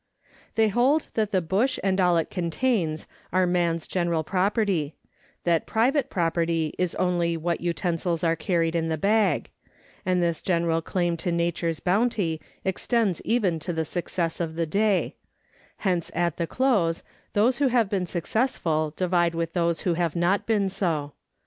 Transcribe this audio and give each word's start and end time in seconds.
They 0.55 0.69
hold 0.69 1.09
that 1.13 1.29
the 1.31 1.43
bush 1.43 1.77
and 1.83 2.01
all 2.01 2.17
it 2.17 2.31
contains 2.31 3.05
are 3.31 3.45
man's 3.45 3.85
general 3.85 4.23
property; 4.23 4.95
that 5.43 5.67
private 5.67 6.09
property 6.09 6.73
is 6.79 6.95
only 6.95 7.37
what 7.37 7.61
utensils 7.61 8.23
are 8.23 8.35
carried 8.35 8.75
in 8.75 8.87
the 8.89 8.97
bag; 8.97 9.51
and 10.03 10.19
this 10.19 10.41
general 10.41 10.81
claim 10.81 11.17
to 11.17 11.31
nature's 11.31 11.79
bounty 11.79 12.41
extends 12.65 13.21
even 13.21 13.59
to 13.59 13.71
the 13.73 13.85
success 13.85 14.39
of 14.39 14.55
the 14.55 14.65
day; 14.65 15.17
hence 15.77 16.09
at 16.15 16.37
the 16.37 16.47
close, 16.47 17.03
those 17.33 17.59
who 17.59 17.67
have 17.67 17.87
been 17.87 18.07
successful 18.07 18.93
divide 18.95 19.35
with 19.35 19.53
those 19.53 19.81
who 19.81 19.93
have 19.93 20.15
not 20.15 20.47
been 20.47 20.67
so. 20.67 21.13